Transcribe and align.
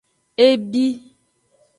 E 0.45 0.47
bi. 0.71 0.85